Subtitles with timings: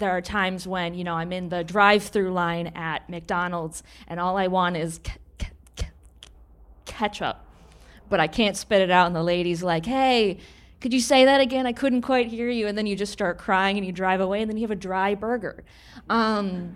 [0.00, 4.36] there are times when you know I'm in the drive-through line at McDonald's and all
[4.36, 5.00] I want is
[6.84, 7.38] ketchup,
[8.08, 10.38] but I can't spit it out, and the lady's like, "Hey."
[10.80, 11.66] Could you say that again?
[11.66, 12.66] I couldn't quite hear you.
[12.66, 14.74] And then you just start crying and you drive away, and then you have a
[14.74, 15.62] dry burger.
[16.08, 16.74] Um,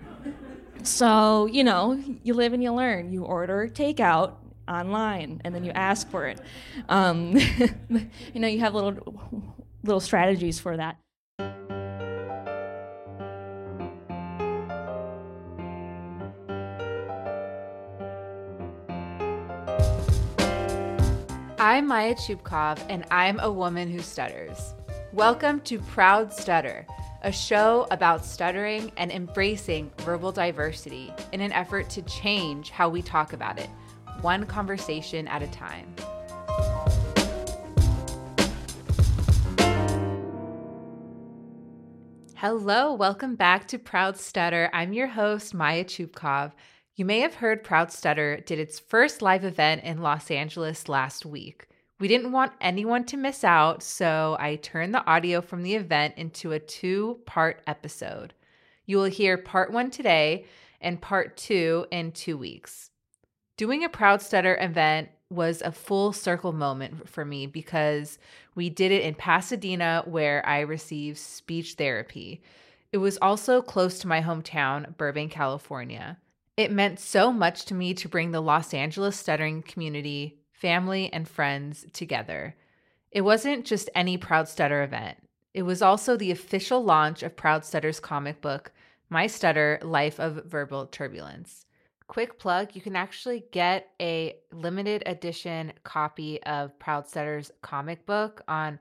[0.82, 3.10] so, you know, you live and you learn.
[3.10, 4.34] You order takeout
[4.68, 6.40] online and then you ask for it.
[6.88, 7.36] Um,
[7.88, 10.96] you know, you have little little strategies for that.
[21.66, 24.74] I'm Maya Chupkov, and I'm a woman who stutters.
[25.14, 26.86] Welcome to Proud Stutter,
[27.22, 33.00] a show about stuttering and embracing verbal diversity in an effort to change how we
[33.00, 33.70] talk about it,
[34.20, 35.90] one conversation at a time.
[42.34, 44.68] Hello, welcome back to Proud Stutter.
[44.74, 46.52] I'm your host, Maya Chupkov.
[46.96, 51.26] You may have heard Proud Stutter did its first live event in Los Angeles last
[51.26, 51.66] week.
[51.98, 56.14] We didn't want anyone to miss out, so I turned the audio from the event
[56.16, 58.32] into a two part episode.
[58.86, 60.44] You will hear part one today
[60.80, 62.90] and part two in two weeks.
[63.56, 68.20] Doing a Proud Stutter event was a full circle moment for me because
[68.54, 72.40] we did it in Pasadena where I received speech therapy.
[72.92, 76.18] It was also close to my hometown, Burbank, California.
[76.56, 81.28] It meant so much to me to bring the Los Angeles stuttering community family, and
[81.28, 82.56] friends together.
[83.10, 85.18] It wasn't just any Proud Stutter event,
[85.52, 88.72] it was also the official launch of Proud Stutter's comic book,
[89.10, 91.66] My Stutter Life of Verbal Turbulence.
[92.06, 98.40] Quick plug you can actually get a limited edition copy of Proud Stutter's comic book
[98.48, 98.78] on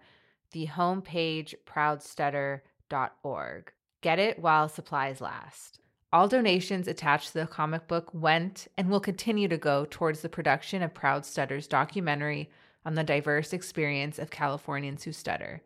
[0.51, 3.73] the homepage proudstutter.org.
[3.99, 5.81] Get it while supplies last.
[6.13, 10.29] All donations attached to the comic book went and will continue to go towards the
[10.29, 12.51] production of Proud Stutter's documentary
[12.85, 15.63] on the diverse experience of Californians who stutter.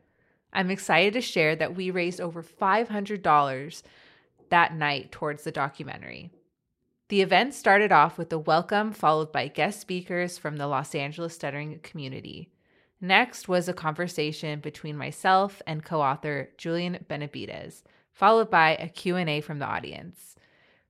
[0.54, 3.84] I'm excited to share that we raised over $500
[4.50, 6.32] that night towards the documentary.
[7.10, 11.36] The event started off with a welcome, followed by guest speakers from the Los Angeles
[11.36, 12.54] stuttering community.
[13.02, 17.84] Next was a conversation between myself and co-author Julian Benavides,
[18.18, 20.36] followed by a Q&A from the audience.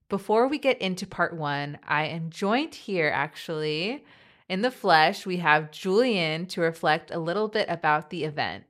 [0.07, 4.05] Before we get into part one, I am joined here actually
[4.47, 5.25] in the flesh.
[5.25, 8.63] We have Julian to reflect a little bit about the event.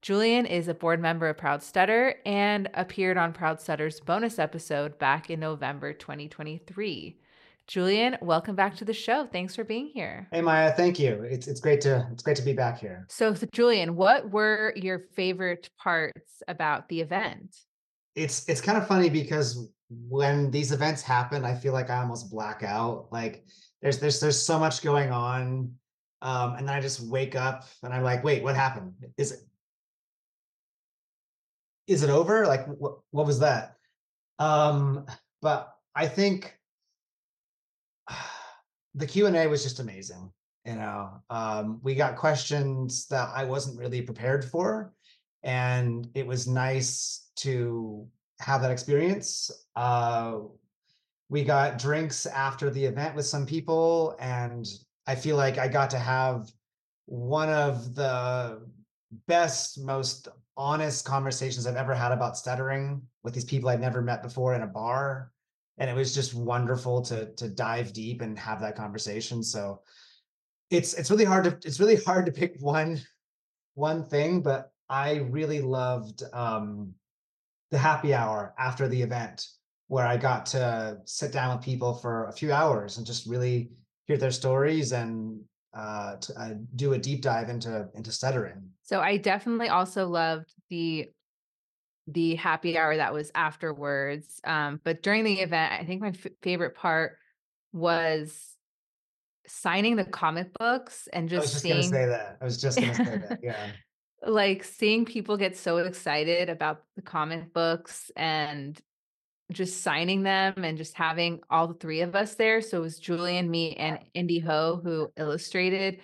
[0.00, 4.98] Julian is a board member of Proud Stutter and appeared on Proud Stutter's bonus episode
[4.98, 7.18] back in November 2023.
[7.66, 9.26] Julian, welcome back to the show.
[9.26, 10.28] Thanks for being here.
[10.32, 11.20] Hey Maya, thank you.
[11.28, 13.04] It's it's great to it's great to be back here.
[13.10, 17.54] So, so Julian, what were your favorite parts about the event?
[18.18, 22.30] It's it's kind of funny because when these events happen, I feel like I almost
[22.30, 23.08] black out.
[23.12, 23.44] Like
[23.80, 25.74] there's there's there's so much going on.
[26.20, 28.94] Um, and then I just wake up and I'm like, wait, what happened?
[29.16, 29.40] Is it
[31.86, 32.46] is it over?
[32.46, 33.76] Like what what was that?
[34.38, 35.06] Um,
[35.40, 36.58] but I think
[38.94, 40.32] the Q&A was just amazing.
[40.64, 44.92] You know, um, we got questions that I wasn't really prepared for.
[45.42, 48.06] And it was nice to
[48.40, 49.50] have that experience.
[49.76, 50.40] Uh,
[51.28, 54.66] we got drinks after the event with some people, and
[55.06, 56.50] I feel like I got to have
[57.06, 58.62] one of the
[59.26, 64.22] best, most honest conversations I've ever had about stuttering with these people I'd never met
[64.22, 65.32] before in a bar.
[65.78, 69.42] And it was just wonderful to to dive deep and have that conversation.
[69.42, 69.80] So
[70.70, 73.00] it's it's really hard to it's really hard to pick one
[73.74, 76.94] one thing, but I really loved um
[77.70, 79.46] the happy hour after the event
[79.88, 83.70] where I got to sit down with people for a few hours and just really
[84.06, 85.40] hear their stories and
[85.74, 88.70] uh, to, uh, do a deep dive into into stuttering.
[88.82, 91.10] So I definitely also loved the
[92.06, 94.40] the happy hour that was afterwards.
[94.44, 97.18] Um, but during the event, I think my f- favorite part
[97.72, 98.54] was
[99.46, 101.76] signing the comic books and just, I was just seeing.
[101.76, 102.38] gonna say that.
[102.40, 103.40] I was just gonna say that.
[103.42, 103.70] Yeah
[104.26, 108.78] like seeing people get so excited about the comic books and
[109.52, 112.60] just signing them and just having all the three of us there.
[112.60, 116.00] So it was Julian, me, and Indy Ho who illustrated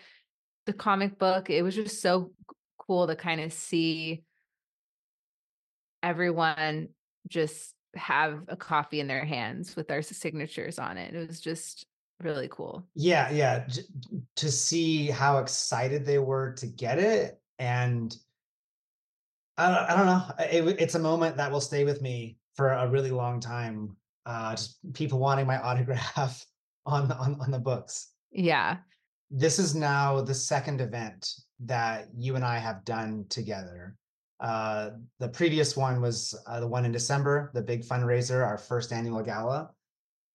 [0.67, 1.51] the comic book.
[1.51, 2.33] It was just so
[2.79, 4.23] cool to kind of see
[6.03, 6.89] everyone
[7.29, 11.15] just have a coffee in their hands with our signatures on it.
[11.15, 11.87] It was just
[12.23, 12.87] really cool.
[12.95, 13.67] Yeah, yeah.
[13.67, 13.83] J-
[14.37, 18.15] to see how excited they were to get it and
[19.57, 20.23] I, I don't know.
[20.39, 23.97] It, it's a moment that will stay with me for a really long time.
[24.27, 26.45] Uh, just people wanting my autograph
[26.87, 28.09] on on on the books.
[28.31, 28.79] Yeah.
[29.31, 31.29] This is now the second event
[31.61, 33.97] that you and I have done together.
[34.41, 34.91] Uh,
[35.21, 39.23] the previous one was uh, the one in December, the big fundraiser, our first annual
[39.23, 39.71] gala.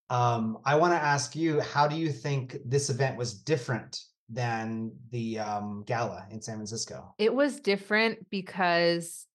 [0.10, 4.91] Um, I want to ask you, how do you think this event was different than
[5.11, 7.13] the um, gala in San Francisco?
[7.17, 9.25] It was different because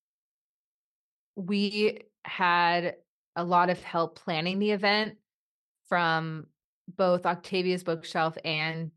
[1.37, 2.96] we had
[3.37, 5.17] a lot of help planning the event
[5.88, 6.46] from
[6.96, 8.91] both Octavia's Bookshelf and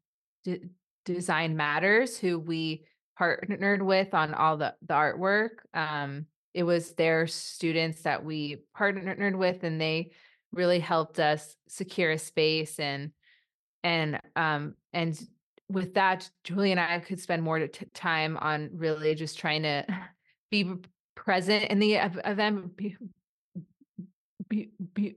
[0.44, 0.62] D-
[1.06, 2.86] Design Matters, who we
[3.18, 5.50] partnered with on all the, the artwork.
[5.74, 10.12] Um, it was their students that we partnered with, and they
[10.52, 13.12] really helped us secure a space and
[13.84, 15.20] and um and
[15.70, 19.86] with that, Julian and I could spend more t- time on really just trying to
[20.52, 20.74] be
[21.16, 22.96] present in the event be,
[24.48, 25.16] be, be,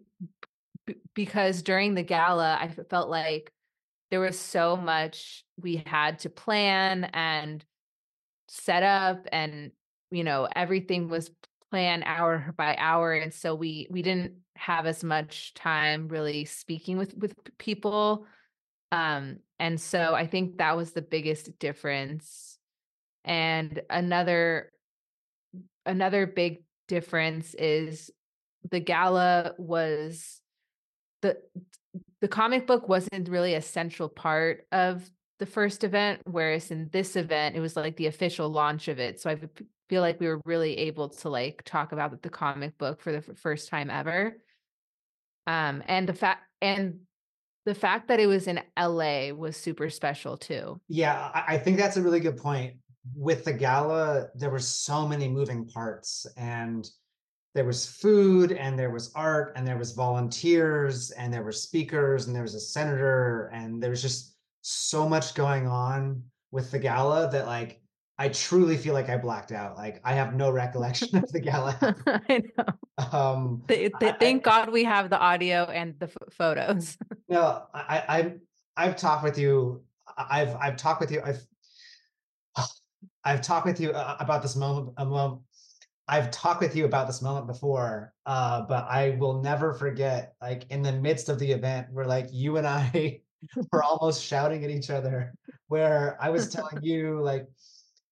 [1.15, 3.53] because during the gala, I felt like
[4.11, 7.65] there was so much we had to plan and
[8.49, 9.71] set up and
[10.11, 11.31] you know everything was
[11.71, 16.99] planned hour by hour and so we we didn't have as much time really speaking
[16.99, 18.27] with with people.
[18.91, 22.59] Um and so I think that was the biggest difference.
[23.25, 24.73] And another
[25.85, 28.11] another big difference is
[28.71, 30.41] the gala was
[31.23, 31.37] the
[32.21, 35.09] the comic book wasn't really a central part of
[35.39, 39.21] the first event whereas in this event it was like the official launch of it
[39.21, 39.39] so i
[39.89, 43.23] feel like we were really able to like talk about the comic book for the
[43.23, 44.37] first time ever
[45.47, 47.01] um and the fact and
[47.67, 50.81] the fact that it was in LA was super special too.
[50.89, 52.75] Yeah, I think that's a really good point.
[53.15, 56.89] With the gala, there were so many moving parts and
[57.55, 62.27] there was food and there was art and there was volunteers and there were speakers
[62.27, 66.23] and there was a senator and there was just so much going on
[66.53, 67.81] with the gala that like
[68.19, 69.77] I truly feel like I blacked out.
[69.77, 71.77] Like I have no recollection of the gala.
[72.29, 72.65] I know.
[73.13, 76.97] Um, they, they, thank I, God we have the audio and the f- photos.
[77.29, 78.35] no, I, I
[78.77, 79.83] I've talked with you.
[80.17, 81.23] I've I've talked with you.
[81.25, 81.43] I've
[83.25, 84.95] I've talked with you uh, about this moment.
[84.99, 85.41] Um,
[86.09, 90.35] I've talked with you about this moment before, uh, but I will never forget.
[90.41, 93.21] Like in the midst of the event, where like you and I
[93.73, 95.33] were almost shouting at each other,
[95.69, 97.47] where I was telling you like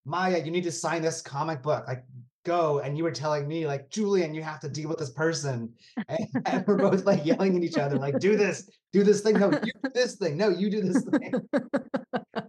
[0.08, 1.86] Maya, you need to sign this comic book.
[1.86, 2.04] Like,
[2.44, 2.80] go.
[2.80, 5.72] And you were telling me, like, Julian, you have to deal with this person.
[6.08, 9.38] And, and we're both like yelling at each other, like, do this, do this thing.
[9.38, 10.36] No, you do this thing.
[10.36, 11.34] No, you do this thing.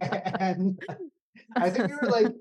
[0.40, 0.82] and
[1.56, 2.32] I think we were like,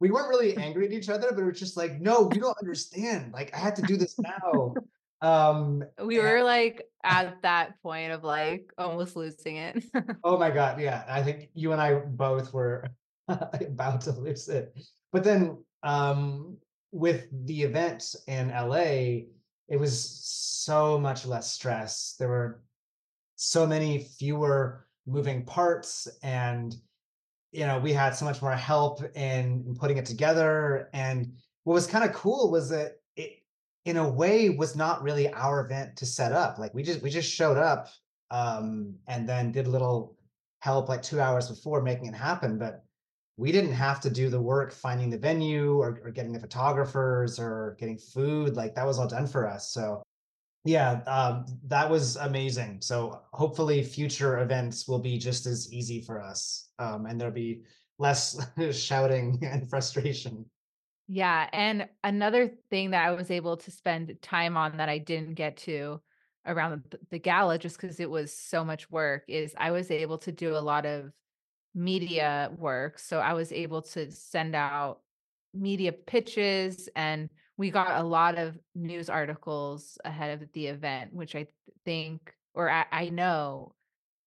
[0.00, 2.56] we weren't really angry at each other, but it was just like, no, you don't
[2.58, 3.32] understand.
[3.32, 4.74] Like, I had to do this now.
[5.22, 9.84] Um, we were and, like at that point of like almost losing it.
[10.24, 11.04] oh my god, yeah.
[11.08, 12.88] I think you and I both were
[13.28, 14.74] about to lose it.
[15.12, 16.56] But then um,
[16.92, 19.26] with the event in LA,
[19.68, 22.16] it was so much less stress.
[22.18, 22.62] There were
[23.36, 26.76] so many fewer moving parts and
[27.52, 30.88] you know we had so much more help in, in putting it together.
[30.92, 31.32] And
[31.64, 33.42] what was kind of cool was that it
[33.84, 36.58] in a way was not really our event to set up.
[36.58, 37.88] Like we just we just showed up
[38.30, 40.16] um, and then did a little
[40.60, 42.58] help like two hours before making it happen.
[42.58, 42.84] But
[43.40, 47.38] we didn't have to do the work finding the venue or, or getting the photographers
[47.38, 49.72] or getting food like that was all done for us.
[49.72, 50.02] So
[50.66, 52.82] yeah um, that was amazing.
[52.82, 57.62] So hopefully future events will be just as easy for us um, and there'll be
[57.98, 58.38] less
[58.72, 60.44] shouting and frustration.
[61.08, 65.34] Yeah and another thing that i was able to spend time on that i didn't
[65.34, 66.00] get to
[66.46, 70.18] around the, the gala just because it was so much work is i was able
[70.18, 71.10] to do a lot of
[71.74, 72.98] media work.
[72.98, 75.00] So I was able to send out
[75.54, 81.34] media pitches and we got a lot of news articles ahead of the event, which
[81.36, 81.46] I
[81.84, 83.74] think, or I, I know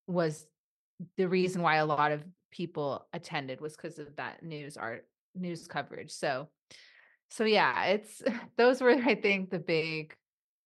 [0.07, 0.45] was
[1.17, 5.67] the reason why a lot of people attended was because of that news art news
[5.67, 6.11] coverage.
[6.11, 6.49] So,
[7.29, 8.21] so yeah, it's
[8.57, 10.15] those were I think the big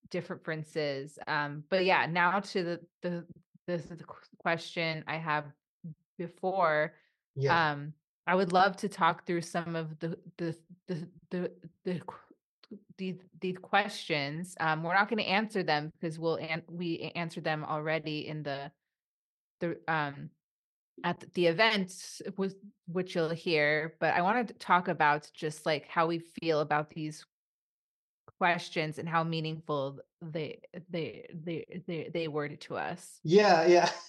[0.10, 1.18] differences.
[1.28, 3.26] Um, but yeah, now to the the
[3.68, 4.06] the, the
[4.40, 5.46] question I have
[6.18, 6.94] before
[7.36, 7.72] yeah.
[7.72, 7.94] um
[8.26, 10.56] i would love to talk through some of the the
[10.88, 11.52] the the,
[11.86, 12.02] the
[12.98, 17.44] these these questions um we're not going to answer them because we'll an- we answered
[17.44, 18.72] them already in the
[19.60, 20.30] the um
[21.04, 21.94] at the event
[22.38, 22.56] with
[22.88, 26.90] which you'll hear but i wanted to talk about just like how we feel about
[26.90, 27.26] these
[28.40, 30.60] questions and how meaningful they
[30.90, 33.90] they they they, they were to us Yeah, yeah.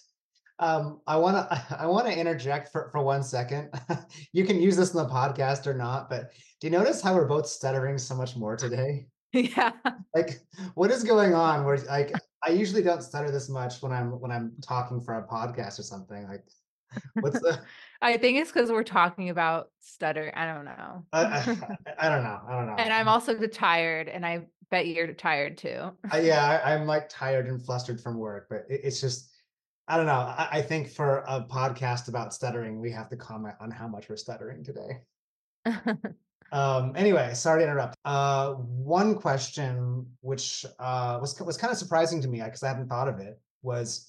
[0.58, 3.70] Um, I want to I want to interject for, for one second.
[4.32, 7.28] you can use this in the podcast or not, but do you notice how we're
[7.28, 9.06] both stuttering so much more today?
[9.32, 9.72] yeah
[10.14, 10.40] Like,
[10.74, 11.64] what is going on?
[11.64, 12.12] Where like
[12.42, 15.82] I usually don't stutter this much when I'm when I'm talking for a podcast or
[15.82, 16.26] something.
[16.28, 16.44] Like,
[17.20, 17.60] what's the
[18.00, 21.40] i think it's because we're talking about stutter i don't know I, I,
[21.98, 22.40] I don't know.
[22.48, 22.76] I don't know.
[22.78, 27.08] and i'm also tired and i bet you're tired too I, yeah, I, I'm like
[27.08, 29.30] tired and flustered from work, but it, it's just
[29.88, 30.12] I don't know.
[30.12, 34.08] I, I think for a podcast about stuttering, we have to comment on how much
[34.08, 35.00] we're stuttering today.
[36.50, 37.96] Um, anyway, sorry to interrupt.
[38.04, 42.88] Uh, one question which uh, was was kind of surprising to me because I hadn't
[42.88, 44.08] thought of it was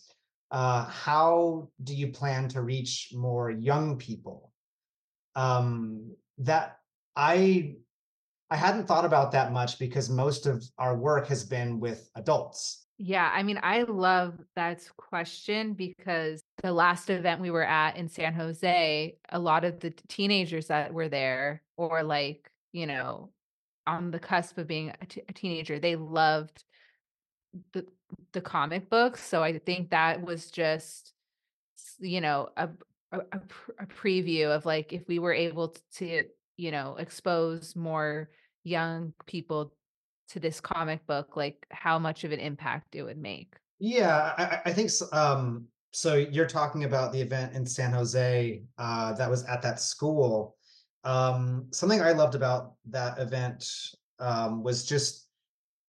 [0.52, 4.52] uh, how do you plan to reach more young people?
[5.36, 6.78] Um, that
[7.16, 7.76] I
[8.50, 12.86] I hadn't thought about that much because most of our work has been with adults.
[13.02, 18.10] Yeah, I mean, I love that question because the last event we were at in
[18.10, 23.32] San Jose, a lot of the teenagers that were there, or like, you know,
[23.88, 26.66] on the cusp of being a, t- a teenager, they loved
[27.74, 27.86] the
[28.34, 29.24] the comic books.
[29.24, 31.14] So I think that was just,
[32.00, 32.70] you know, a
[33.12, 33.42] a, a
[33.80, 36.24] a preview of like if we were able to,
[36.58, 38.30] you know, expose more
[38.64, 39.74] young people
[40.30, 43.56] to this comic book, like how much of an impact it would make.
[43.80, 45.08] Yeah, I, I- think so.
[45.12, 49.80] Um, so you're talking about the event in San Jose uh, that was at that
[49.80, 50.56] school.
[51.04, 53.68] Um, something I loved about that event
[54.20, 55.28] um, was just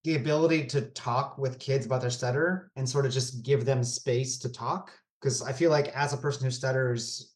[0.05, 3.85] the ability to talk with kids about their stutter and sort of just give them
[3.85, 4.91] space to talk.
[5.21, 7.35] Because I feel like as a person who stutters,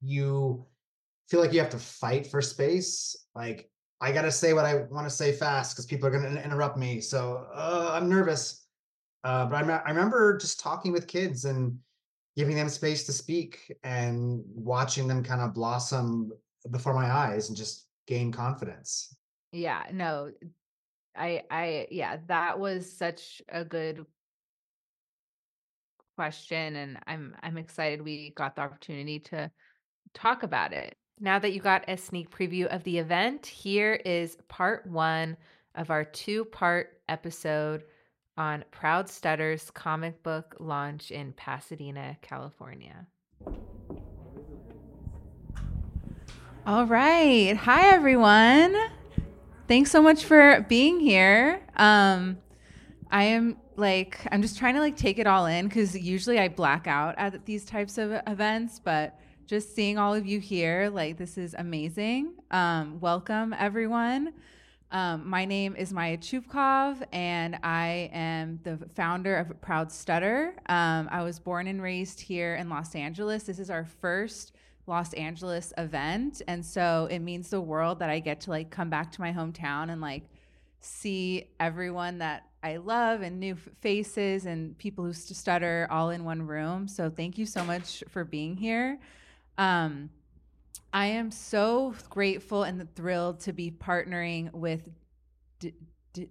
[0.00, 0.66] you
[1.28, 3.14] feel like you have to fight for space.
[3.34, 3.70] Like
[4.02, 7.00] I gotta say what I want to say fast because people are gonna interrupt me.
[7.00, 8.66] So uh, I'm nervous.
[9.22, 11.78] Uh, but I, I remember just talking with kids and
[12.36, 16.32] giving them space to speak and watching them kind of blossom
[16.72, 19.14] before my eyes and just gain confidence.
[19.52, 20.32] Yeah, no,
[21.14, 24.04] I, I, yeah, that was such a good
[26.16, 29.50] question, and I'm, I'm excited we got the opportunity to
[30.12, 30.96] talk about it.
[31.22, 35.36] Now that you got a sneak preview of the event, here is part one
[35.76, 37.84] of our two part episode
[38.36, 43.06] on Proud Stutter's comic book launch in Pasadena, California.
[46.66, 47.56] All right.
[47.56, 48.74] Hi, everyone.
[49.68, 51.62] Thanks so much for being here.
[51.76, 52.38] Um,
[53.12, 56.48] I am like, I'm just trying to like take it all in because usually I
[56.48, 61.16] black out at these types of events, but just seeing all of you here, like,
[61.16, 62.34] this is amazing.
[62.50, 64.32] Um, welcome, everyone.
[64.90, 70.54] Um, my name is Maya Chupkov, and I am the founder of Proud Stutter.
[70.66, 73.44] Um, I was born and raised here in Los Angeles.
[73.44, 74.52] This is our first
[74.86, 78.90] Los Angeles event, and so it means the world that I get to like come
[78.90, 80.24] back to my hometown and like
[80.80, 86.46] see everyone that I love and new faces and people who stutter all in one
[86.46, 86.86] room.
[86.86, 88.98] So thank you so much for being here.
[89.58, 90.10] Um,
[90.92, 94.88] I am so grateful and thrilled to be partnering with
[95.58, 95.74] D-
[96.12, 96.28] D-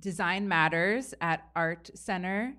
[0.00, 2.54] Design Matters at Art Center,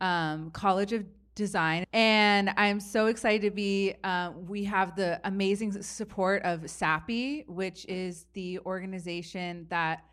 [0.00, 1.84] um, College of Design.
[1.92, 7.86] And I'm so excited to be, uh, we have the amazing support of SAPI, which
[7.86, 10.04] is the organization that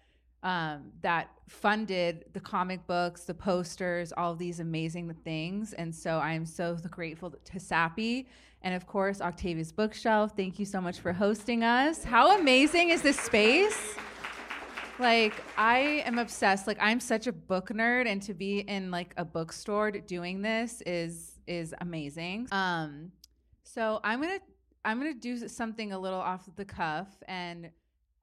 [0.43, 5.73] um, that funded the comic books, the posters, all these amazing things.
[5.73, 8.25] And so I am so grateful to SAPI.
[8.63, 10.33] And of course, Octavia's Bookshelf.
[10.35, 12.03] Thank you so much for hosting us.
[12.03, 13.95] How amazing is this space?
[14.99, 16.67] Like, I am obsessed.
[16.67, 20.81] Like, I'm such a book nerd, and to be in like a bookstore doing this
[20.85, 22.47] is is amazing.
[22.51, 23.11] Um,
[23.63, 24.39] so I'm gonna
[24.85, 27.71] I'm gonna do something a little off the cuff and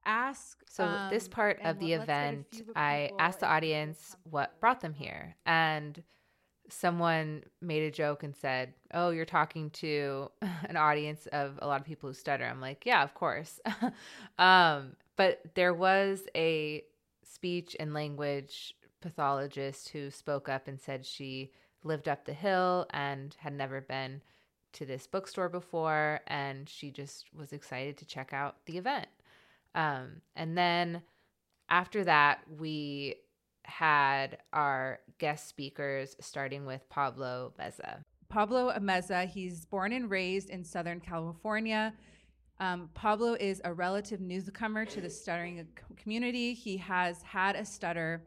[0.05, 0.59] ask.
[0.69, 4.15] So this um, part of the let- let's get a event, I asked the audience
[4.23, 6.01] what brought them here, and
[6.69, 11.81] someone made a joke and said, "Oh, you're talking to an audience of a lot
[11.81, 13.59] of people who stutter." I'm like, "Yeah, of course."
[14.39, 16.83] um, but there was a
[17.23, 21.51] speech and language pathologist who spoke up and said she
[21.83, 24.21] lived up the hill and had never been
[24.73, 29.07] to this bookstore before, and she just was excited to check out the event.
[29.75, 31.01] Um, and then
[31.69, 33.15] after that, we
[33.69, 38.03] had our guest speakers, starting with Pablo Meza.
[38.27, 41.93] Pablo Meza, He's born and raised in Southern California.
[42.59, 46.53] Um, Pablo is a relative newcomer to the stuttering community.
[46.53, 48.23] He has had a stutter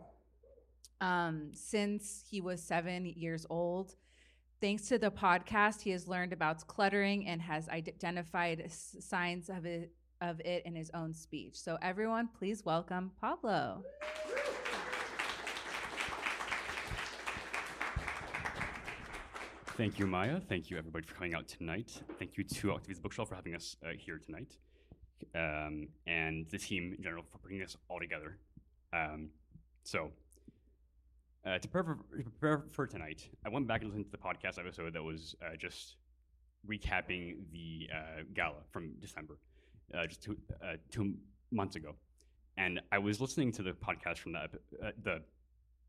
[1.03, 3.95] um, since he was seven years old.
[4.61, 9.93] Thanks to the podcast, he has learned about cluttering and has identified signs of it,
[10.21, 11.59] of it in his own speech.
[11.59, 13.83] So, everyone, please welcome Pablo.
[19.83, 20.39] Thank you, Maya.
[20.49, 22.05] Thank you, everybody, for coming out tonight.
[22.17, 24.57] Thank you to Octavia's Bookshelf for having us uh, here tonight,
[25.35, 28.39] um, and the team in general for putting this all together.
[28.93, 29.31] Um,
[29.83, 30.13] so,
[31.45, 34.61] uh, to prepare for, prepare for, tonight, I went back and listened to the podcast
[34.61, 35.97] episode that was uh, just
[36.65, 39.37] recapping the uh, gala from December,
[39.99, 41.13] uh, just two, uh, two
[41.51, 41.97] months ago.
[42.57, 44.53] And I was listening to the podcast from that,
[45.03, 45.23] the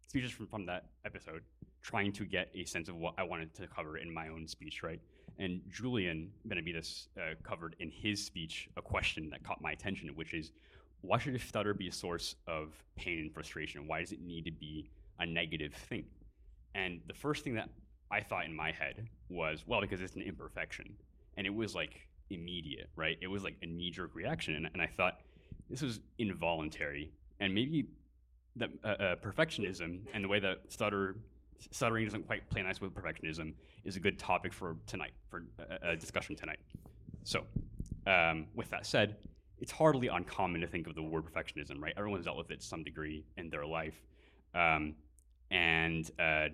[0.08, 1.44] speeches from, from that episode,
[1.84, 4.82] trying to get a sense of what I wanted to cover in my own speech,
[4.82, 5.00] right?
[5.38, 7.10] And Julian Benavides
[7.44, 10.52] covered in his speech a question that caught my attention, which is,
[11.02, 13.86] why should a stutter be a source of pain and frustration?
[13.88, 16.06] Why does it need to be a negative thing.
[16.76, 17.70] And the first thing that
[18.12, 20.96] I thought in my head was, well, because it's an imperfection.
[21.38, 23.18] And it was like immediate, right?
[23.22, 24.56] It was like a knee jerk reaction.
[24.56, 25.20] And, and, I thought
[25.70, 27.12] this was involuntary.
[27.40, 27.88] And maybe
[28.56, 31.16] that uh, uh, perfectionism and the way that stutter,
[31.72, 33.54] stuttering doesn't quite play nice with perfectionism
[33.84, 35.46] is a good topic for tonight, for
[35.82, 36.60] a, discussion tonight.
[37.24, 37.44] So,
[38.08, 39.18] um, with that said,
[39.60, 41.94] it's hardly uncommon to think of the word perfectionism, right?
[41.98, 44.02] Everyone's dealt with it to some degree in their life.
[44.54, 44.96] Um,
[45.52, 46.50] and uh,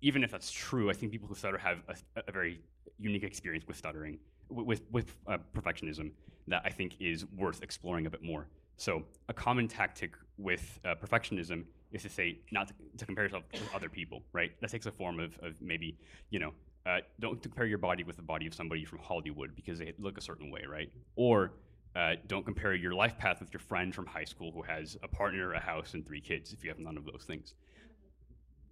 [0.00, 2.60] even if that's true, I think people who stutter have a, a very
[2.98, 6.12] unique experience with stuttering, with, with uh, perfectionism,
[6.46, 8.48] that I think is worth exploring a bit more.
[8.76, 13.44] So, a common tactic with uh, perfectionism is to say not to, to, compare yourself
[13.52, 14.52] with other people, right?
[14.60, 15.96] That takes a form of, of maybe,
[16.30, 16.52] you know,
[16.86, 20.18] uh, don't compare your body with the body of somebody from Hollywood because they look
[20.18, 20.90] a certain way, right?
[21.16, 21.52] Or
[21.96, 25.08] uh, don't compare your life path with your friend from high school who has a
[25.08, 27.54] partner, a house, and three kids if you have none of those things.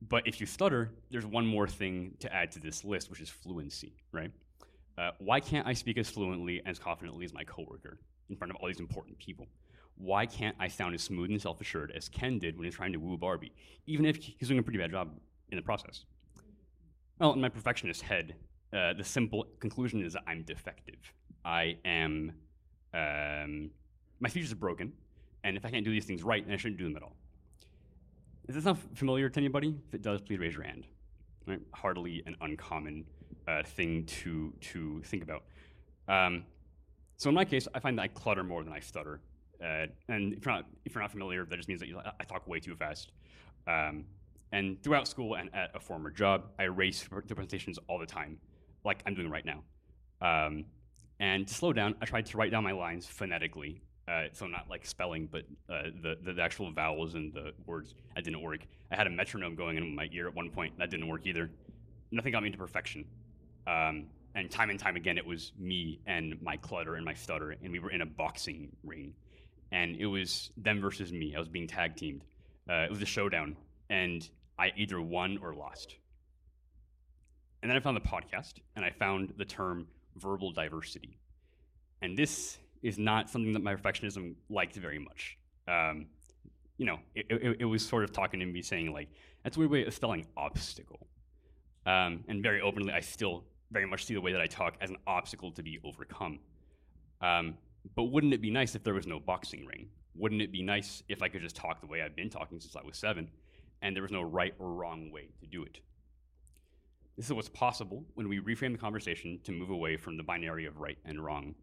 [0.09, 3.29] But if you stutter, there's one more thing to add to this list, which is
[3.29, 4.31] fluency, right?
[4.99, 8.51] Uh, why can't I speak as fluently and as confidently as my coworker in front
[8.51, 9.47] of all these important people?
[9.97, 12.75] Why can't I sound as smooth and self assured as Ken did when he was
[12.75, 13.53] trying to woo Barbie,
[13.87, 15.11] even if he's doing a pretty bad job
[15.51, 16.05] in the process?
[17.19, 18.35] Well, in my perfectionist head,
[18.73, 21.13] uh, the simple conclusion is that I'm defective.
[21.45, 22.33] I am
[22.93, 23.71] um,
[24.21, 24.93] my speech is broken,
[25.45, 27.17] and if I can't do these things right, then I shouldn't do them at all.
[28.49, 29.75] Is this not familiar to anybody?
[29.89, 30.87] If it does, please raise your hand.
[31.47, 31.61] Right?
[31.73, 33.05] Hardly an uncommon
[33.49, 35.45] uh, thing to to think about.
[36.09, 36.45] Um,
[37.17, 39.21] so in my case, I find that I clutter more than I stutter.
[39.63, 42.25] Uh, and if you're, not, if you're not familiar, that just means that you, I
[42.25, 43.13] talk way too fast.
[43.67, 44.05] Um,
[44.53, 48.39] and throughout school and at a former job, I race the presentations all the time,
[48.85, 49.63] like I'm doing right now.
[50.21, 50.65] Um,
[51.19, 53.83] and to slow down, I tried to write down my lines phonetically.
[54.09, 57.95] Uh, so not like spelling, but uh, the, the actual vowels and the words.
[58.15, 58.61] That didn't work.
[58.93, 60.79] I had a metronome going in my ear at one point.
[60.79, 61.51] That didn't work either.
[62.13, 63.05] Nothing got me to perfection.
[63.67, 67.57] Um, and time and time again, it was me and my clutter and my stutter,
[67.63, 69.13] and we were in a boxing ring,
[69.73, 71.35] and it was them versus me.
[71.35, 72.25] I was being tag teamed.
[72.69, 73.57] Uh, it was a showdown,
[73.91, 75.97] and I either won or lost.
[77.63, 81.19] And then I found the podcast, and I found the term verbal diversity.
[82.03, 85.39] And this is not something that my perfectionism liked very much.
[85.67, 86.07] Um,
[86.79, 89.09] you know, it, it, it, was sort of talking to me saying, like,
[89.43, 91.07] that's a weird way of spelling obstacle.
[91.87, 94.91] Um, and very openly, I still very much see the way that I talk as
[94.91, 96.39] an obstacle to be overcome.
[97.21, 97.55] Um,
[97.95, 99.89] but wouldn't it be nice if there was no boxing ring?
[100.15, 102.75] Wouldn't it be nice if I could just talk the way I've been talking since
[102.77, 103.29] I was seven
[103.83, 105.81] and there was no right or wrong way to do it?
[107.17, 110.67] This is what's possible when we reframe the conversation to move away from the binary
[110.67, 111.55] of right and wrong.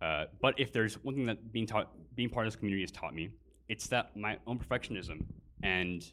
[0.00, 2.90] Uh, but if there's one thing that being taught, being part of this community has
[2.90, 3.30] taught me,
[3.68, 5.24] it's that my own perfectionism
[5.62, 6.12] and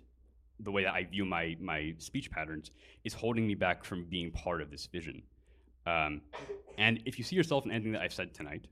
[0.60, 2.72] the way that I view my my speech patterns
[3.04, 5.22] is holding me back from being part of this vision.
[5.86, 6.22] Um,
[6.78, 8.66] and if you see yourself in anything that I've said tonight,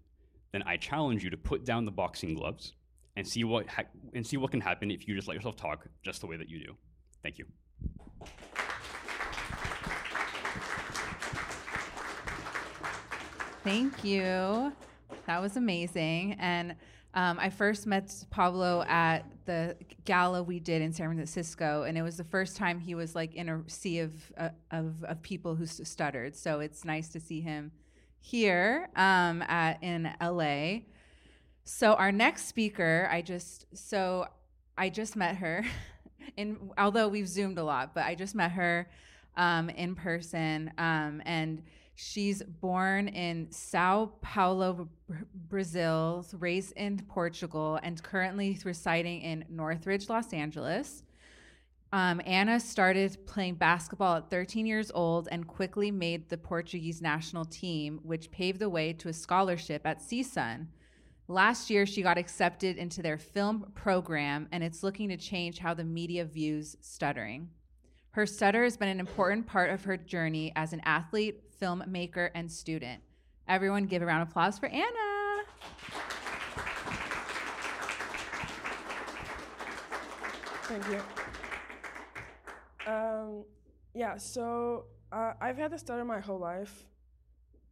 [0.54, 2.74] then I challenge you to put down the boxing gloves
[3.18, 5.86] and see what ha- and see what can happen if you just let yourself talk
[6.04, 6.76] just the way that you do.
[7.24, 7.46] Thank you.
[13.64, 14.74] Thank you.
[15.26, 16.36] That was amazing.
[16.40, 16.76] And
[17.16, 22.02] um, I first met Pablo at the gala we did in San Francisco, and it
[22.02, 25.56] was the first time he was like in a sea of uh, of, of people
[25.56, 26.36] who stuttered.
[26.36, 27.72] So it's nice to see him
[28.24, 30.80] here um, at in LA.
[31.66, 34.28] So our next speaker, I just so
[34.78, 35.66] I just met her,
[36.38, 38.90] and although we've zoomed a lot, but I just met her
[39.36, 40.72] um, in person.
[40.78, 41.64] Um, and
[41.96, 44.88] she's born in Sao Paulo,
[45.50, 51.04] Brazil, raised in Portugal, and currently residing in Northridge, Los Angeles.
[51.94, 57.46] Um, Anna started playing basketball at 13 years old and quickly made the Portuguese national
[57.46, 60.66] team, which paved the way to a scholarship at CSUN.
[61.28, 65.76] Last year, she got accepted into their film program, and it's looking to change how
[65.76, 67.52] the media views stuttering.
[68.10, 72.52] Her stutter has been an important part of her journey as an athlete, filmmaker, and
[72.52, 73.04] student.
[73.48, 75.44] Everyone, give a round of applause for Anna.
[80.64, 81.23] Thank you.
[83.34, 83.46] Um,
[83.94, 86.86] yeah, so uh, I've had a stutter my whole life.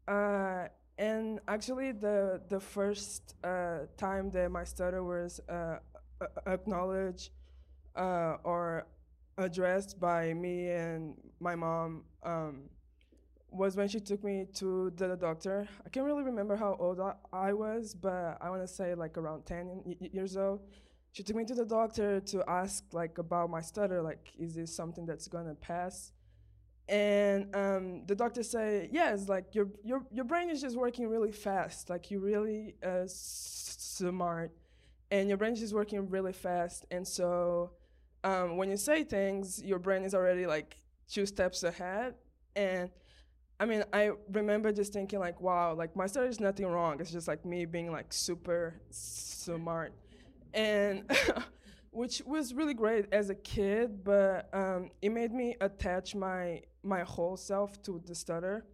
[0.08, 5.78] Uh, and actually, the, the first uh, time that my stutter was uh,
[6.46, 7.32] acknowledged
[7.96, 8.88] uh, or
[9.38, 12.64] addressed by me and my mom um,
[13.50, 15.68] was when she took me to the doctor.
[15.86, 17.00] I can't really remember how old
[17.34, 20.62] I was, but I want to say like around 10 years old
[21.12, 24.76] she took me to the doctor to ask like about my stutter like is this
[24.76, 26.12] something that's gonna pass?
[26.88, 31.32] And um, the doctor said yes like your, your, your brain is just working really
[31.32, 34.52] fast like you're really uh, smart
[35.12, 37.72] and your brain is just working really fast and so
[38.24, 40.78] um, when you say things your brain is already like
[41.10, 42.16] two steps ahead.
[42.56, 42.90] And
[43.60, 47.12] i mean i remember just thinking like wow like my stutter is nothing wrong it's
[47.12, 49.94] just like me being like super smart
[50.54, 51.10] and
[51.92, 57.02] which was really great as a kid, but um, it made me attach my my
[57.02, 58.66] whole self to the stutter,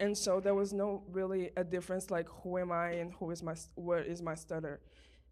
[0.00, 3.42] and so there was no really a difference like who am I and who is
[3.42, 4.80] my what is my stutter,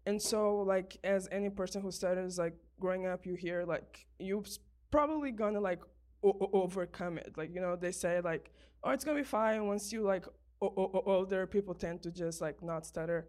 [0.05, 4.43] and so like as any person who stutters like growing up, you hear like you
[4.91, 5.81] probably gonna like
[6.23, 7.33] overcome it.
[7.37, 8.51] Like you know they say like
[8.83, 10.25] oh it's gonna be fine once you like
[10.59, 13.27] older people tend to just like not stutter,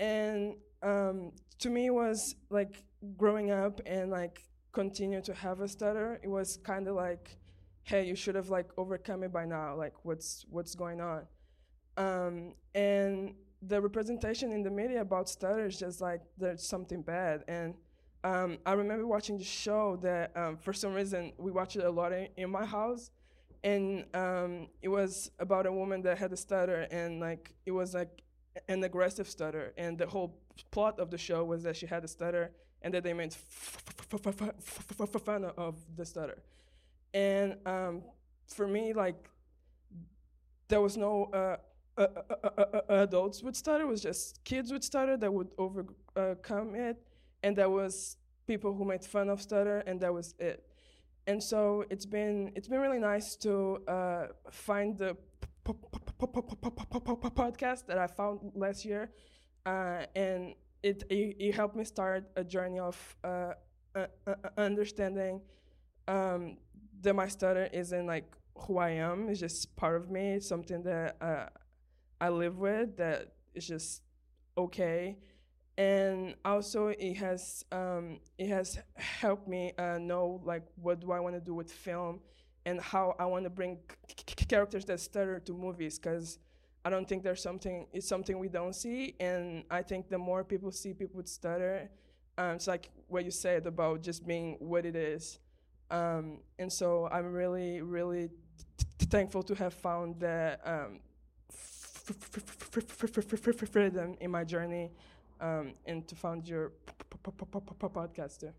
[0.00, 2.82] and um, to me it was like
[3.16, 7.38] growing up and like continue to have a stutter it was kind of like
[7.84, 11.22] hey you should have like overcome it by now like what's what's going on?
[11.96, 17.44] Um, and the representation in the media about stutter is just like there's something bad.
[17.48, 17.74] And
[18.24, 21.90] um, i remember watching the show that um, for some reason we watched it a
[21.90, 23.10] lot in, in my house.
[23.64, 27.94] And um, it was about a woman that had a stutter and like it was
[27.94, 28.22] like
[28.68, 30.38] an aggressive stutter and the whole
[30.70, 35.44] plot of the show was that she had a stutter and that they made fun
[35.56, 36.38] of the stutter.
[37.14, 38.02] And um,
[38.46, 39.30] for me, like,
[40.68, 41.56] there was no uh,
[41.98, 42.06] uh,
[42.44, 43.84] uh, adults would stutter.
[43.84, 46.96] It was just kids would stutter that would overcome it,
[47.42, 48.16] and there was
[48.46, 50.64] people who made fun of stutter, and that was it.
[51.26, 53.80] And so it's been it's been really nice to
[54.50, 55.16] find the
[56.18, 59.10] podcast that I found last year
[59.64, 63.52] uh, and it, it, it helped me start a journey of uh,
[63.94, 65.40] uh, uh, understanding
[66.08, 66.58] um,
[67.02, 69.28] that my stutter isn't like who I am.
[69.28, 70.34] It's just part of me.
[70.34, 71.46] It's something that uh,
[72.20, 72.96] I live with.
[72.96, 74.02] That is just
[74.56, 75.16] okay.
[75.78, 81.20] And also, it has um, it has helped me uh, know like what do I
[81.20, 82.20] want to do with film
[82.66, 83.78] and how I want to bring
[84.48, 86.38] characters that stutter to movies because
[86.84, 90.44] I don't think there's something it's something we don't see, and I think the more
[90.44, 91.88] people see people with stutter,
[92.36, 95.38] um, it's like what you said about just being what it is,
[95.90, 98.28] um, and so I'm really really
[98.98, 101.00] thankful to have found that um,
[103.66, 104.90] freedom in my journey,
[105.40, 106.72] um, and to found your
[107.80, 108.52] podcast too.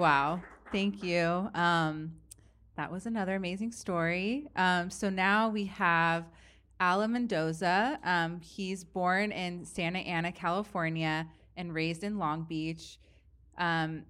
[0.00, 0.40] Wow.
[0.72, 1.50] Thank you.
[1.52, 2.12] Um,
[2.78, 4.48] that was another amazing story.
[4.56, 6.24] Um, so now we have
[6.80, 7.98] Alan Mendoza.
[8.02, 12.98] Um, he's born in Santa Ana, California, and raised in Long Beach.
[13.58, 14.06] Um,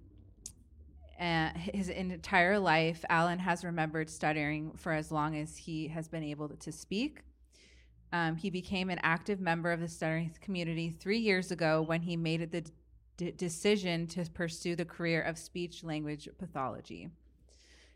[1.55, 6.47] his entire life, Alan has remembered stuttering for as long as he has been able
[6.47, 7.19] to speak.
[8.13, 12.15] Um, he became an active member of the stuttering community three years ago when he
[12.15, 12.63] made it the
[13.21, 17.09] d- decision to pursue the career of speech language pathology.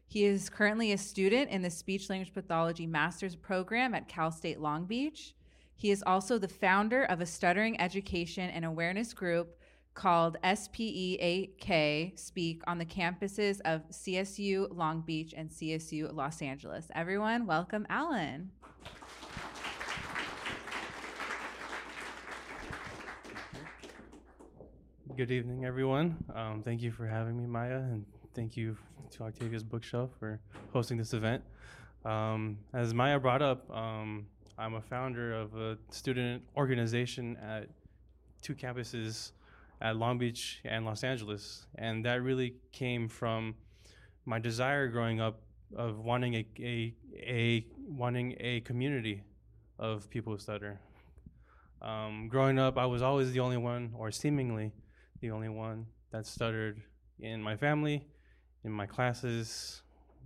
[0.08, 4.60] He is currently a student in the speech language pathology master's program at Cal State
[4.60, 5.34] Long Beach.
[5.76, 9.58] He is also the founder of a stuttering education and awareness group
[9.96, 16.88] called SPEAK Speak on the campuses of CSU Long Beach and CSU Los Angeles.
[16.94, 18.52] Everyone, welcome Alan.
[25.14, 26.18] Good evening, everyone.
[26.34, 28.76] Um, thank you for having me, Maya, and thank you
[29.12, 30.42] to Octavia's Bookshelf for
[30.74, 31.42] hosting this event.
[32.04, 34.26] Um, as Maya brought up, um,
[34.58, 37.70] I'm a founder of a student organization at
[38.42, 39.32] two campuses
[39.80, 43.56] at Long Beach and Los Angeles, and that really came from
[44.26, 45.40] my desire growing up
[45.78, 49.24] of wanting a, a, a wanting a community
[49.80, 50.82] of people who stutter.
[51.82, 54.74] Um, growing up, I was always the only one, or seemingly
[55.26, 56.80] the only one, that stuttered
[57.20, 58.06] in my family,
[58.64, 59.82] in my classes,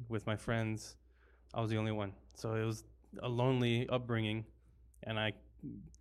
[0.09, 0.97] with my friends.
[1.53, 2.11] I was the only one.
[2.35, 2.83] So it was
[3.23, 4.43] a lonely upbringing,
[5.03, 5.31] and I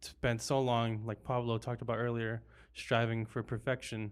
[0.00, 2.42] spent so long, like Pablo talked about earlier,
[2.74, 4.10] striving for perfection,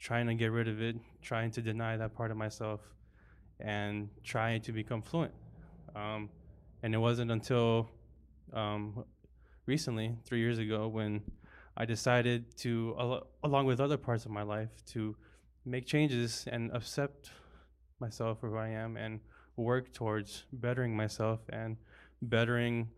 [0.00, 2.80] trying to get rid of it, trying to deny that part of myself,
[3.60, 5.32] and trying to become fluent.
[5.94, 6.28] Um,
[6.82, 7.88] and it wasn't until
[8.52, 9.04] um,
[9.66, 11.22] recently, three years ago, when
[11.76, 15.16] I decided to, al- along with other parts of my life, to
[15.64, 17.30] make changes and accept
[18.00, 19.20] myself for who I am and
[19.56, 21.76] work towards bettering myself and
[22.22, 22.90] bettering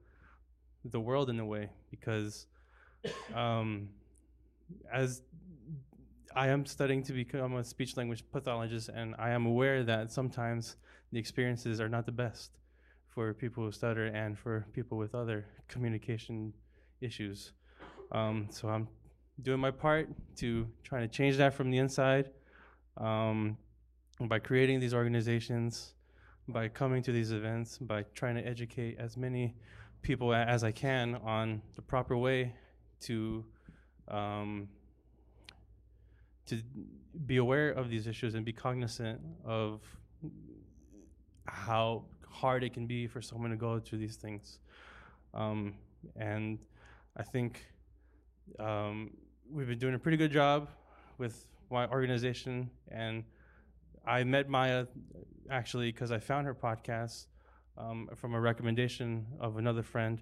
[0.84, 2.46] the world in a way because
[3.34, 3.88] um,
[4.92, 5.22] as
[6.34, 10.76] I am studying to become a speech language pathologist, and I am aware that sometimes
[11.10, 12.58] the experiences are not the best
[13.08, 16.52] for people who stutter and for people with other communication
[17.00, 17.52] issues.
[18.12, 18.88] Um, so I'm
[19.42, 22.30] doing my part to try to change that from the inside
[22.96, 23.56] um,
[24.20, 25.94] by creating these organizations,
[26.48, 29.54] by coming to these events, by trying to educate as many
[30.02, 32.54] people as I can on the proper way
[33.00, 33.44] to
[34.08, 34.68] um,
[36.46, 36.62] to
[37.26, 39.80] be aware of these issues and be cognizant of
[41.46, 44.60] how hard it can be for someone to go through these things.
[45.34, 45.74] Um,
[46.14, 46.58] and
[47.16, 47.66] I think
[48.58, 49.10] um,
[49.50, 50.68] we've been doing a pretty good job
[51.18, 52.70] with my organization.
[52.90, 53.24] And
[54.06, 54.86] I met Maya
[55.50, 57.26] actually because I found her podcast
[57.78, 60.20] um, from a recommendation of another friend,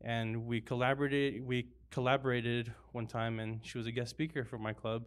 [0.00, 1.46] and we collaborated.
[1.46, 5.04] We collaborated one time, and she was a guest speaker for my club.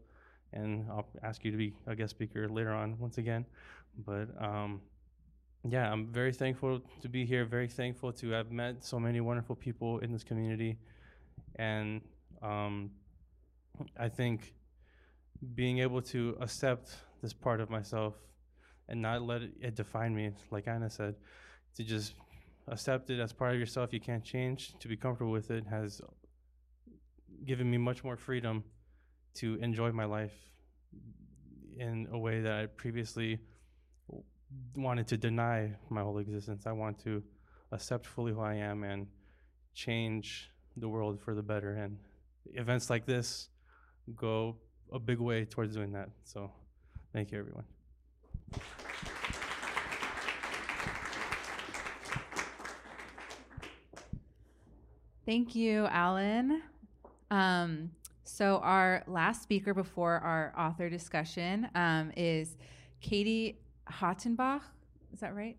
[0.53, 3.45] And I'll ask you to be a guest speaker later on once again.
[4.05, 4.81] But um,
[5.67, 7.45] yeah, I'm very thankful to be here.
[7.45, 10.77] Very thankful to have met so many wonderful people in this community,
[11.55, 12.01] and
[12.41, 12.91] um,
[13.97, 14.53] I think
[15.55, 18.15] being able to accept this part of myself
[18.87, 21.15] and not let it, it define me, like Anna said,
[21.75, 22.13] to just
[22.67, 23.93] accept it as part of yourself.
[23.93, 24.73] You can't change.
[24.79, 26.01] To be comfortable with it has
[27.45, 28.63] given me much more freedom
[29.35, 30.33] to enjoy my life
[31.77, 33.39] in a way that I previously
[34.75, 36.65] wanted to deny my whole existence.
[36.65, 37.23] I want to
[37.71, 39.07] accept fully who I am and
[39.73, 41.73] change the world for the better.
[41.73, 41.97] And
[42.53, 43.49] events like this
[44.15, 44.57] go
[44.91, 46.09] a big way towards doing that.
[46.23, 46.51] So,
[47.13, 47.65] thank you, everyone.
[55.25, 56.63] Thank you, Alan.
[57.29, 57.91] Um,
[58.23, 62.57] so, our last speaker before our author discussion um, is
[62.99, 64.61] Katie Hottenbach.
[65.13, 65.57] Is that right?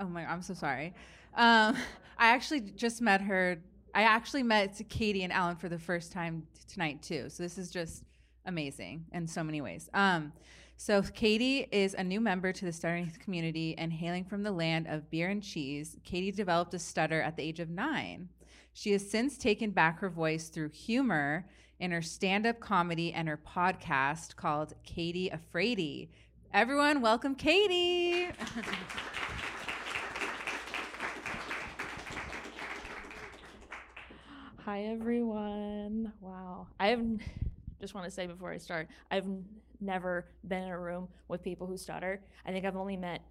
[0.00, 0.94] Oh my, I'm so sorry.
[1.34, 1.76] Um,
[2.18, 3.58] I actually just met her.
[3.96, 7.30] I actually met Katie and Alan for the first time t- tonight too.
[7.30, 8.04] So this is just
[8.44, 9.88] amazing in so many ways.
[9.94, 10.34] Um,
[10.76, 14.86] so Katie is a new member to the stuttering community and hailing from the land
[14.86, 15.96] of beer and cheese.
[16.04, 18.28] Katie developed a stutter at the age of nine.
[18.74, 21.48] She has since taken back her voice through humor
[21.80, 26.10] in her stand-up comedy and her podcast called Katie Afraidy.
[26.52, 28.28] Everyone, welcome Katie.
[34.66, 36.12] Hi everyone.
[36.20, 36.66] Wow.
[36.80, 37.00] I have
[37.80, 39.28] just want to say before I start, I've
[39.80, 42.20] never been in a room with people who stutter.
[42.44, 43.22] I think I've only met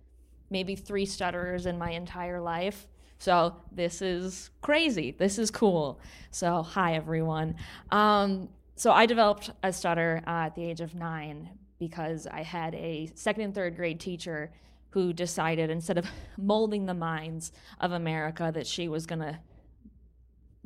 [0.50, 2.88] maybe 3 stutterers in my entire life.
[3.18, 5.12] So this is crazy.
[5.12, 6.00] This is cool.
[6.32, 7.56] So hi everyone.
[7.92, 12.76] Um, so I developed a stutter uh, at the age of 9 because I had
[12.76, 14.54] a second and third grade teacher
[14.92, 19.38] who decided instead of molding the minds of America that she was going to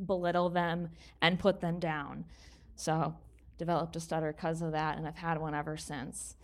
[0.06, 0.88] belittle them
[1.22, 2.24] and put them down.
[2.76, 3.14] So,
[3.58, 6.36] developed a stutter because of that, and I've had one ever since.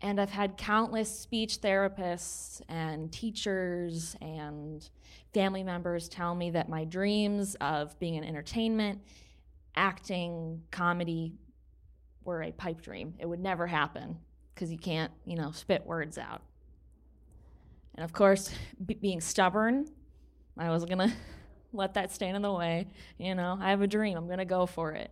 [0.00, 4.86] And I've had countless speech therapists and teachers and
[5.32, 9.00] family members tell me that my dreams of being in entertainment,
[9.76, 11.32] acting, comedy
[12.24, 13.14] were a pipe dream.
[13.18, 14.18] It would never happen
[14.54, 16.42] because you can't, you know, spit words out.
[17.94, 18.50] And of course,
[18.84, 19.86] b- being stubborn,
[20.58, 21.12] I was gonna
[21.74, 22.86] let that stand in the way.
[23.18, 25.10] You know, I have a dream, I'm gonna go for it.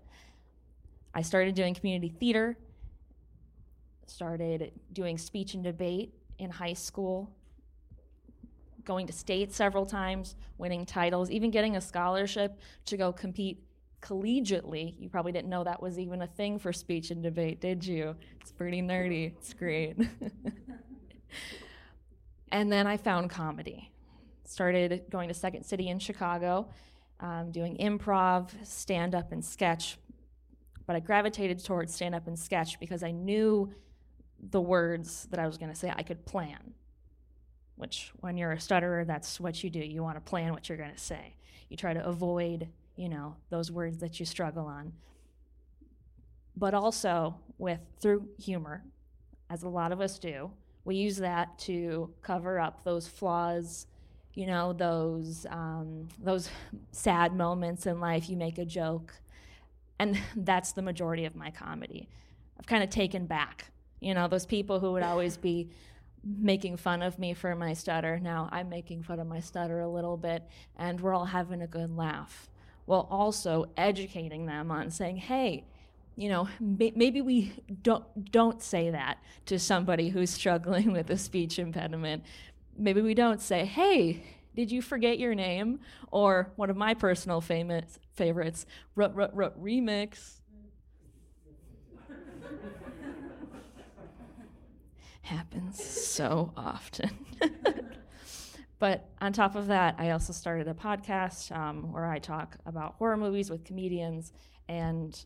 [1.15, 2.57] I started doing community theater,
[4.07, 7.31] started doing speech and debate in high school,
[8.85, 13.63] going to state several times, winning titles, even getting a scholarship to go compete
[14.01, 14.95] collegiately.
[14.99, 18.17] You probably didn't know that was even a thing for speech and debate, did you?
[18.41, 19.33] It's pretty nerdy.
[19.37, 19.97] It's great.
[22.53, 23.92] and then I found comedy.
[24.45, 26.69] Started going to Second City in Chicago,
[27.21, 29.99] um, doing improv, stand up, and sketch.
[30.87, 33.73] But I gravitated towards stand up and sketch because I knew
[34.51, 36.75] the words that I was going to say I could plan
[37.83, 39.81] which when you're a stutterer, that's what you do.
[39.81, 41.35] You want to plan what you're going to say.
[41.69, 44.93] You try to avoid, you know, those words that you struggle on.
[46.57, 48.85] But also with through humor,
[49.51, 50.53] as a lot of us do,
[50.85, 53.89] we use that to cover up those flaws,
[54.35, 56.49] you know, those um, those
[56.91, 58.29] sad moments in life.
[58.29, 59.15] You make a joke,
[59.99, 62.09] and that's the majority of my comedy.
[62.59, 65.71] I've kind of taken back, you know, those people who would always be
[66.25, 68.19] making fun of me for my stutter.
[68.21, 70.45] Now I'm making fun of my stutter a little bit,
[70.77, 72.49] and we're all having a good laugh.
[72.85, 75.65] While also educating them on saying, hey,
[76.17, 81.19] you know, may- maybe we don't don't say that to somebody who's struggling with a
[81.19, 82.25] speech impediment.
[82.77, 84.23] Maybe we don't say, "Hey,
[84.55, 85.81] did you forget your name?"
[86.11, 90.41] Or one of my personal famous favorites, "Rut rut rut remix."
[95.23, 97.11] happens so often.
[98.79, 102.95] but on top of that, I also started a podcast um, where I talk about
[102.95, 104.33] horror movies with comedians,
[104.69, 105.25] and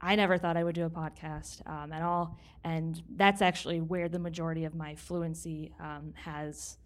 [0.00, 2.38] I never thought I would do a podcast um, at all.
[2.64, 6.76] And that's actually where the majority of my fluency um, has.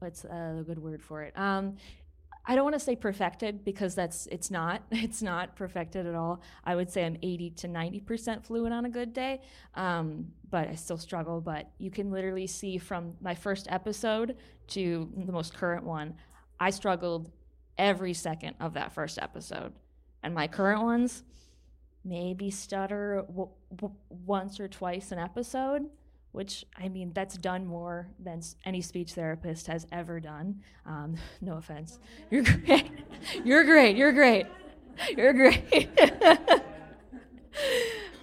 [0.00, 1.36] What's a good word for it?
[1.36, 1.76] Um,
[2.50, 6.40] I don't want to say perfected because that's it's not it's not perfected at all.
[6.64, 9.42] I would say I'm 80 to 90 percent fluent on a good day,
[9.74, 11.42] um, but I still struggle.
[11.42, 14.36] But you can literally see from my first episode
[14.68, 16.14] to the most current one,
[16.58, 17.30] I struggled
[17.76, 19.72] every second of that first episode,
[20.22, 21.22] and my current ones
[22.04, 25.88] maybe stutter w- w- once or twice an episode
[26.32, 30.62] which I mean, that's done more than any speech therapist has ever done.
[30.86, 31.98] Um, no offense.
[32.30, 32.90] You're great.
[33.44, 33.96] You're great.
[33.96, 34.46] You're great.
[35.16, 35.88] You're great.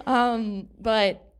[0.06, 1.32] um, but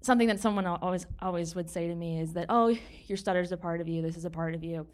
[0.00, 2.76] something that someone always always would say to me is that, "Oh,
[3.06, 4.02] your stutter's a part of you.
[4.02, 4.86] This is a part of you."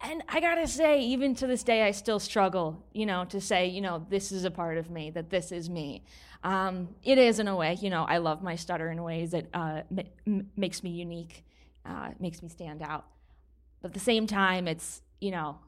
[0.00, 3.66] And I gotta say, even to this day, I still struggle, you know, to say,
[3.66, 6.04] you know, this is a part of me, that this is me.
[6.44, 9.46] Um, it is in a way, you know, I love my stutter in ways that
[9.54, 9.82] uh,
[10.26, 11.44] m- makes me unique,
[11.84, 13.06] uh, makes me stand out.
[13.80, 15.58] But at the same time, it's, you know,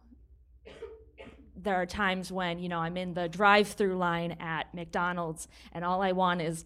[1.57, 5.85] there are times when, you know, I'm in the drive through line at McDonald's and
[5.85, 6.65] all I want is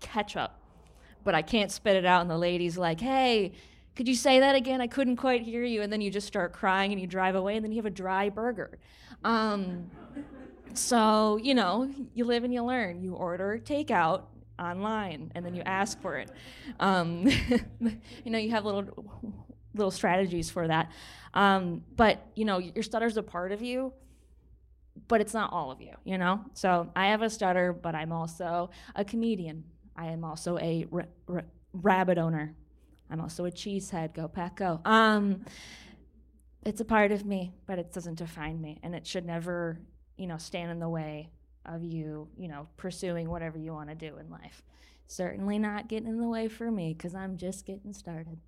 [0.00, 0.52] ketchup,
[1.24, 3.52] but I can't spit it out, and the lady's like, hey,
[3.98, 4.80] could you say that again?
[4.80, 5.82] I couldn't quite hear you.
[5.82, 7.90] And then you just start crying and you drive away, and then you have a
[7.90, 8.78] dry burger.
[9.24, 9.90] Um,
[10.72, 13.02] so, you know, you live and you learn.
[13.02, 14.22] You order takeout
[14.56, 16.30] online, and then you ask for it.
[16.78, 17.26] Um,
[17.80, 18.84] you know, you have little
[19.74, 20.92] little strategies for that.
[21.34, 23.92] Um, but you know, your stutter's a part of you,
[25.08, 25.94] but it's not all of you.
[26.04, 29.64] You know, so I have a stutter, but I'm also a comedian.
[29.96, 30.86] I am also a
[31.72, 32.54] rabbit owner.
[33.10, 34.14] I'm also a cheesehead.
[34.14, 34.80] Go pack go.
[34.84, 35.44] Um,
[36.64, 39.78] it's a part of me, but it doesn't define me, and it should never,
[40.16, 41.30] you know, stand in the way
[41.64, 44.62] of you, you know, pursuing whatever you want to do in life.
[45.06, 48.38] Certainly not getting in the way for me because I'm just getting started.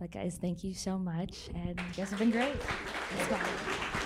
[0.00, 2.56] But guys, thank you so much, and you guys have been great.
[3.16, 4.01] Let's go.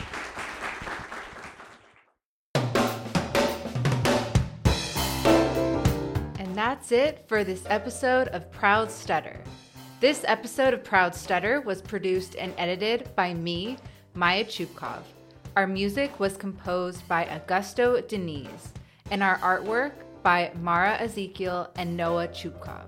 [6.57, 9.39] That's it for this episode of Proud Stutter.
[10.01, 13.77] This episode of Proud Stutter was produced and edited by me,
[14.15, 15.03] Maya Chupkov.
[15.57, 18.73] Our music was composed by Augusto Deniz,
[19.11, 19.93] and our artwork
[20.23, 22.87] by Mara Ezekiel and Noah Chupkov.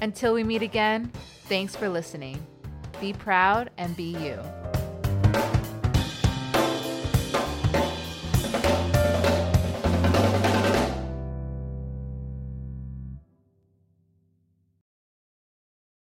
[0.00, 1.10] Until we meet again,
[1.46, 2.46] thanks for listening.
[3.00, 4.77] Be proud and be you.